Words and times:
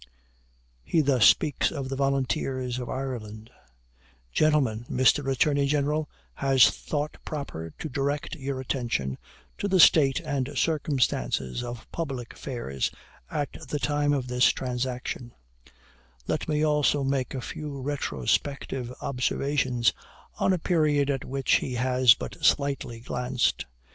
He 0.83 1.01
thus 1.01 1.25
speaks 1.27 1.69
of 1.71 1.87
the 1.89 1.95
Volunteers 1.95 2.79
of 2.79 2.89
Ireland: 2.89 3.51
"Gentlemen, 4.33 4.83
Mr. 4.89 5.31
Attorney 5.31 5.67
General 5.67 6.09
has 6.33 6.71
thought 6.71 7.17
proper 7.23 7.71
to 7.77 7.87
direct 7.87 8.33
your 8.33 8.59
attention 8.59 9.19
to 9.59 9.67
the 9.67 9.79
state 9.79 10.19
and 10.19 10.57
circumstances 10.57 11.63
of 11.63 11.85
public 11.91 12.33
affairs 12.33 12.89
at 13.29 13.51
the 13.67 13.77
time 13.77 14.11
of 14.11 14.27
this 14.27 14.47
transaction: 14.49 15.33
let 16.25 16.47
me 16.47 16.63
also 16.63 17.03
make 17.03 17.35
a 17.35 17.39
few 17.41 17.79
retrospective 17.79 18.91
observations 19.03 19.93
on 20.39 20.51
a 20.51 20.57
period 20.57 21.11
at 21.11 21.25
which 21.25 21.57
he 21.57 21.75
has 21.75 22.15
but 22.15 22.43
slightly 22.43 23.01
glanced. 23.01 23.67